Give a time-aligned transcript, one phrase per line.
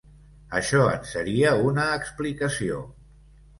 [0.59, 2.83] Això en seria una explicació.